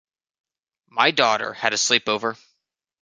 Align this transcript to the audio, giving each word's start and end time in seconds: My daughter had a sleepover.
My 0.87 1.11
daughter 1.11 1.53
had 1.53 1.73
a 1.73 1.77
sleepover. 1.77 2.35